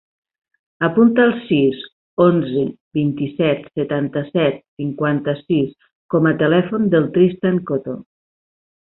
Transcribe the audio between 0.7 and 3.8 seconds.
Apunta el sis, onze, vint-i-set,